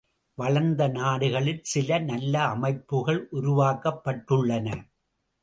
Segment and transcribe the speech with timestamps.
[0.37, 4.67] வளர்ந்த நாடுகளில் சில நல்ல அமைப்புகள் உருவாக்கப்பட்டுள்ளன.